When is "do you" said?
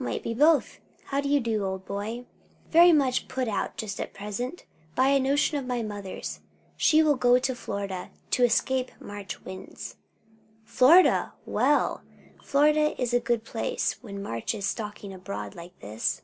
1.20-1.38